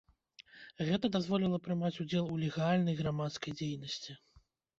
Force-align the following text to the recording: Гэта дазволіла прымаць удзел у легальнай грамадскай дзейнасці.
Гэта 0.87 1.05
дазволіла 1.15 1.59
прымаць 1.67 1.91
удзел 2.05 2.25
у 2.37 2.41
легальнай 2.45 2.95
грамадскай 3.03 3.57
дзейнасці. 3.61 4.19